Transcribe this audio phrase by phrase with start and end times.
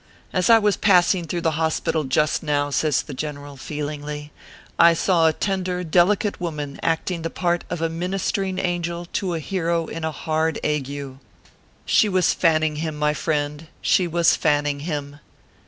[0.33, 4.31] As I was pass ing through the hospital just now/ says the general, feelingly,"
[4.89, 9.39] I saw a tender, delicate woman acting the part of a ministering angel to a
[9.39, 11.19] hero in a hard ague.
[11.85, 15.19] She was fanning him, my friend she was fanning him."